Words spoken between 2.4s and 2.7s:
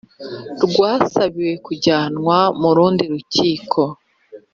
mu